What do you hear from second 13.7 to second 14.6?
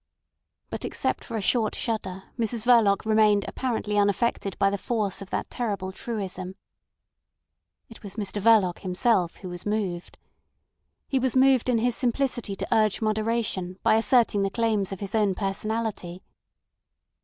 by asserting the